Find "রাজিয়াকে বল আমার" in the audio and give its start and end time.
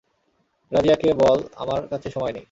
0.71-1.81